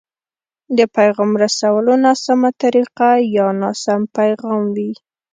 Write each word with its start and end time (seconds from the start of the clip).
د 0.77 0.79
پيغام 0.95 1.31
رسولو 1.43 1.93
ناسمه 2.05 2.49
طريقه 2.63 3.09
يا 3.35 3.47
ناسم 3.61 4.01
پيغام 4.17 4.61
وي. 4.75 4.91